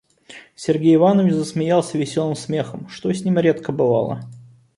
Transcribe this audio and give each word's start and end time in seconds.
Сергей 0.55 0.95
Иванович 0.95 1.33
засмеялся 1.33 1.95
веселым 1.95 2.35
смехом, 2.35 2.89
что 2.89 3.13
с 3.13 3.23
ним 3.23 3.37
редко 3.37 3.71
бывало. 3.71 4.21